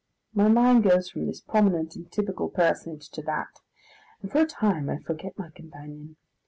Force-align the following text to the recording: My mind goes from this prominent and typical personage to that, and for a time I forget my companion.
My 0.33 0.47
mind 0.47 0.81
goes 0.83 1.11
from 1.11 1.27
this 1.27 1.41
prominent 1.41 1.95
and 1.95 2.11
typical 2.11 2.49
personage 2.49 3.07
to 3.11 3.21
that, 3.21 3.59
and 4.23 4.31
for 4.31 4.39
a 4.41 4.47
time 4.47 4.89
I 4.89 4.97
forget 4.97 5.37
my 5.37 5.51
companion. 5.51 6.15